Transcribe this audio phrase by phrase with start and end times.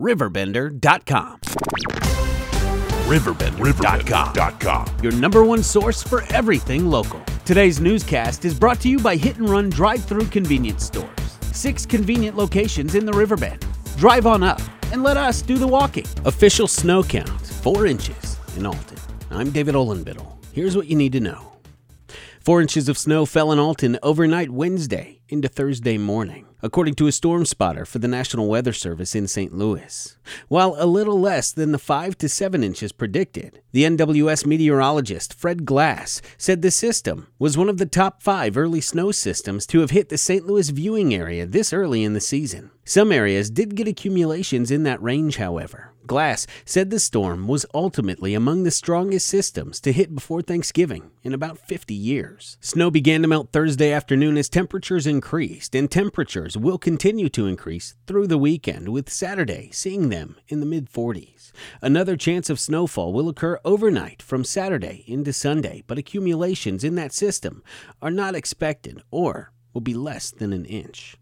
[0.00, 1.40] Riverbender.com.
[3.06, 4.86] Riverbender.com.
[5.02, 7.20] Your number one source for everything local.
[7.44, 11.10] Today's newscast is brought to you by Hit and Run Drive Through Convenience Stores.
[11.52, 13.66] Six convenient locations in the Riverbend.
[13.98, 16.06] Drive on up and let us do the walking.
[16.24, 18.96] Official snow count, four inches in Alton.
[19.30, 20.26] I'm David Olenbittle.
[20.52, 21.59] Here's what you need to know.
[22.50, 27.12] Four inches of snow fell in Alton overnight Wednesday into Thursday morning, according to a
[27.12, 29.54] storm spotter for the National Weather Service in St.
[29.54, 30.16] Louis.
[30.48, 35.64] While a little less than the 5 to 7 inches predicted, the NWS meteorologist Fred
[35.64, 39.92] Glass said the system was one of the top five early snow systems to have
[39.92, 40.44] hit the St.
[40.44, 42.72] Louis viewing area this early in the season.
[42.90, 45.92] Some areas did get accumulations in that range, however.
[46.08, 51.32] Glass said the storm was ultimately among the strongest systems to hit before Thanksgiving in
[51.32, 52.58] about 50 years.
[52.60, 57.94] Snow began to melt Thursday afternoon as temperatures increased, and temperatures will continue to increase
[58.08, 61.52] through the weekend, with Saturday seeing them in the mid 40s.
[61.80, 67.12] Another chance of snowfall will occur overnight from Saturday into Sunday, but accumulations in that
[67.12, 67.62] system
[68.02, 71.16] are not expected or will be less than an inch.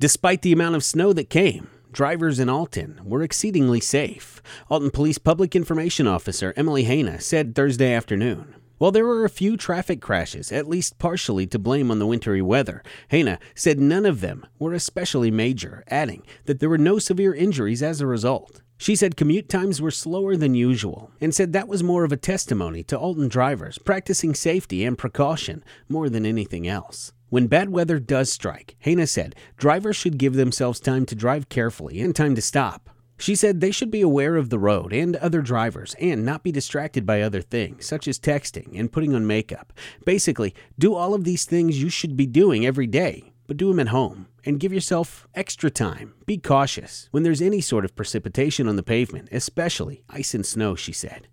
[0.00, 4.40] Despite the amount of snow that came, drivers in Alton were exceedingly safe.
[4.70, 8.54] Alton Police Public Information Officer Emily Hayna said Thursday afternoon.
[8.76, 12.40] While there were a few traffic crashes, at least partially to blame on the wintry
[12.40, 17.34] weather, Hayna said none of them were especially major, adding that there were no severe
[17.34, 18.62] injuries as a result.
[18.76, 22.16] She said commute times were slower than usual and said that was more of a
[22.16, 27.12] testimony to Alton drivers practicing safety and precaution more than anything else.
[27.30, 32.00] When bad weather does strike, Hayna said drivers should give themselves time to drive carefully
[32.00, 32.88] and time to stop.
[33.18, 36.52] She said they should be aware of the road and other drivers and not be
[36.52, 39.72] distracted by other things, such as texting and putting on makeup.
[40.06, 43.80] Basically, do all of these things you should be doing every day, but do them
[43.80, 46.14] at home and give yourself extra time.
[46.24, 50.74] Be cautious when there's any sort of precipitation on the pavement, especially ice and snow,
[50.76, 51.28] she said.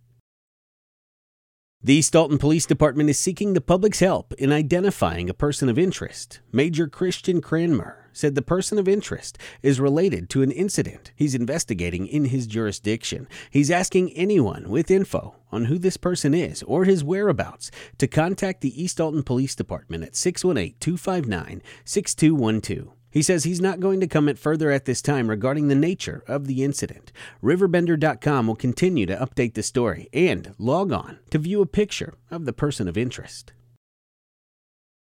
[1.85, 5.77] The East Alton Police Department is seeking the public's help in identifying a person of
[5.77, 6.39] interest.
[6.51, 12.07] Major Christian Cranmer said the person of interest is related to an incident he's investigating
[12.07, 13.27] in his jurisdiction.
[13.51, 17.69] He's asking anyone with info on who this person is or his whereabouts
[17.99, 22.94] to contact the East Alton Police Department at 618 259 6212.
[23.15, 26.47] He says he's not going to comment further at this time regarding the nature of
[26.47, 27.13] the incident.
[27.41, 32.43] Riverbender.com will continue to update the story and log on to view a picture of
[32.43, 33.53] the person of interest.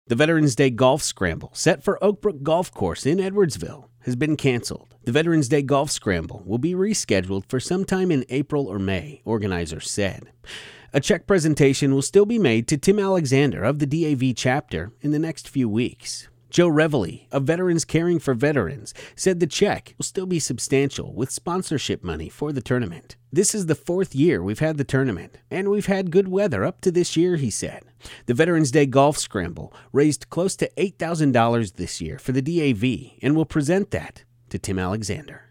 [0.07, 4.93] The Veterans Day Golf Scramble, set for Oakbrook Golf Course in Edwardsville, has been canceled.
[5.05, 9.89] The Veterans Day Golf Scramble will be rescheduled for sometime in April or May, organizers
[9.89, 10.33] said.
[10.91, 15.11] A check presentation will still be made to Tim Alexander of the DAV chapter in
[15.11, 16.27] the next few weeks.
[16.49, 21.31] Joe Reveley of Veterans Caring for Veterans said the check will still be substantial with
[21.31, 23.15] sponsorship money for the tournament.
[23.31, 26.81] This is the fourth year we've had the tournament, and we've had good weather up
[26.81, 27.83] to this year, he said.
[28.27, 33.35] The Veterans Day Golf Scramble raised close to $8,000 this year for the DAV and
[33.35, 35.41] we'll present that to Tim Alexander.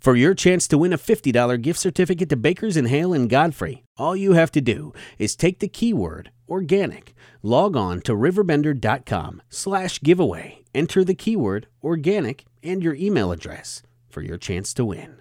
[0.00, 3.84] For your chance to win a $50 gift certificate to Bakers and Hale and Godfrey,
[3.96, 10.00] all you have to do is take the keyword organic, log on to riverbender.com slash
[10.00, 15.20] giveaway, enter the keyword organic and your email address for your chance to win.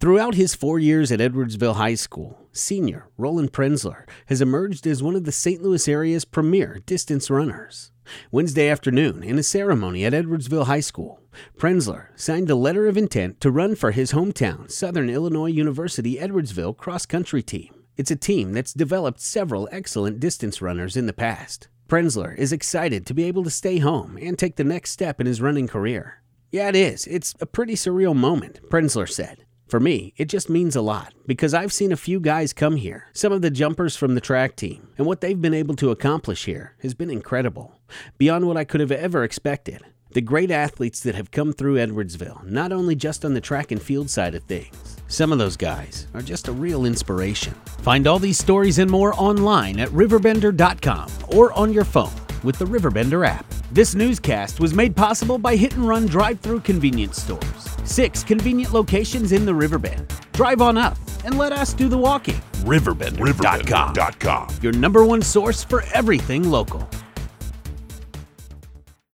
[0.00, 5.14] Throughout his four years at Edwardsville High School, senior Roland Prenzler has emerged as one
[5.14, 5.62] of the St.
[5.62, 7.92] Louis area's premier distance runners.
[8.32, 11.20] Wednesday afternoon, in a ceremony at Edwardsville High School,
[11.58, 16.76] Prenzler signed a letter of intent to run for his hometown, Southern Illinois University Edwardsville
[16.76, 17.79] cross country team.
[18.00, 21.68] It's a team that's developed several excellent distance runners in the past.
[21.86, 25.26] Prenzler is excited to be able to stay home and take the next step in
[25.26, 26.22] his running career.
[26.50, 27.06] Yeah, it is.
[27.06, 29.44] It's a pretty surreal moment, Prenzler said.
[29.68, 33.08] For me, it just means a lot because I've seen a few guys come here,
[33.12, 36.46] some of the jumpers from the track team, and what they've been able to accomplish
[36.46, 37.82] here has been incredible,
[38.16, 39.82] beyond what I could have ever expected.
[40.12, 43.82] The great athletes that have come through Edwardsville, not only just on the track and
[43.82, 47.52] field side of things, some of those guys are just a real inspiration.
[47.82, 52.12] Find all these stories and more online at riverbender.com or on your phone
[52.44, 53.44] with the Riverbender app.
[53.72, 57.76] This newscast was made possible by Hit and Run drive through convenience stores.
[57.84, 60.12] Six convenient locations in the Riverbend.
[60.32, 62.40] Drive on up and let us do the walking.
[62.64, 64.48] Riverbender.com.
[64.62, 66.88] Your number one source for everything local.